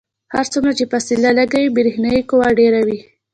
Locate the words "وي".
1.61-1.69, 2.87-2.97